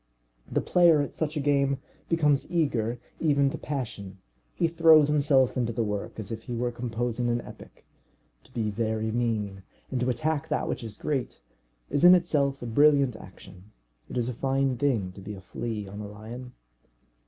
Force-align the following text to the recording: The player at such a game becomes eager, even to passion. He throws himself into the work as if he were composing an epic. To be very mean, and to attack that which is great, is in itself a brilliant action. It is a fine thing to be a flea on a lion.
The 0.51 0.61
player 0.61 0.99
at 1.03 1.13
such 1.13 1.37
a 1.37 1.39
game 1.39 1.77
becomes 2.09 2.51
eager, 2.51 2.99
even 3.19 3.51
to 3.51 3.57
passion. 3.59 4.17
He 4.55 4.67
throws 4.67 5.09
himself 5.09 5.55
into 5.55 5.71
the 5.73 5.83
work 5.83 6.19
as 6.19 6.31
if 6.31 6.41
he 6.45 6.55
were 6.55 6.71
composing 6.71 7.29
an 7.29 7.39
epic. 7.41 7.85
To 8.45 8.51
be 8.51 8.71
very 8.71 9.11
mean, 9.11 9.61
and 9.91 9.99
to 9.99 10.09
attack 10.09 10.49
that 10.49 10.67
which 10.67 10.83
is 10.83 10.97
great, 10.97 11.39
is 11.91 12.03
in 12.03 12.15
itself 12.15 12.63
a 12.63 12.65
brilliant 12.65 13.15
action. 13.15 13.73
It 14.09 14.17
is 14.17 14.27
a 14.27 14.33
fine 14.33 14.75
thing 14.75 15.11
to 15.11 15.21
be 15.21 15.35
a 15.35 15.39
flea 15.39 15.87
on 15.87 15.99
a 16.01 16.07
lion. 16.07 16.53